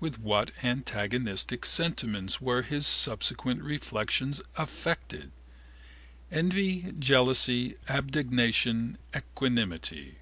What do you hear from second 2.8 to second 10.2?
subsequent reflections affected? Envy, jealousy, abnegation, equanimity.